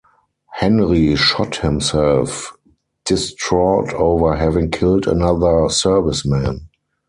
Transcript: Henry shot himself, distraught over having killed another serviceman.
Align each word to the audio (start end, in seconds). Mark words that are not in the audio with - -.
Henry 0.53 1.15
shot 1.15 1.57
himself, 1.57 2.57
distraught 3.05 3.93
over 3.93 4.35
having 4.35 4.71
killed 4.71 5.05
another 5.05 5.69
serviceman. 5.69 6.69